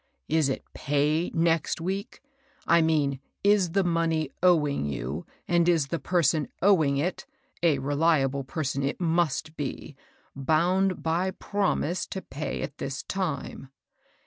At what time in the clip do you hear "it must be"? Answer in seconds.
8.81-9.95